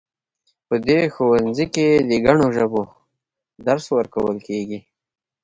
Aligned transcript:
په 0.67 0.75
دې 0.87 0.99
ښوونځي 1.13 1.65
کې 1.75 1.87
د 2.09 2.11
ګڼو 2.25 2.47
ژبو 2.57 2.83
درس 3.67 3.85
ورکول 3.97 4.37
کیږي 4.47 4.79